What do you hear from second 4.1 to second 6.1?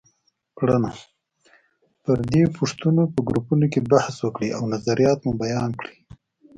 وکړئ او نظریات مو بیان کړئ.